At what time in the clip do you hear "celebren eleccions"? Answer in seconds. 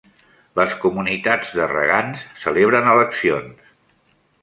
2.47-3.73